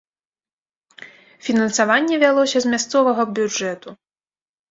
Фінансаванне 1.47 2.15
вялося 2.23 2.57
з 2.65 2.71
мясцовага 2.73 3.21
бюджэту. 3.41 3.89